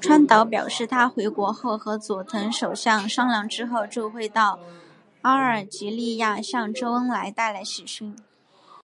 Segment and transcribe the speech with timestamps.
[0.00, 4.58] 川岛表示他回国后和佐藤首相商量之后就会到
[5.20, 8.16] 阿尔及利亚向周恩来带来喜讯。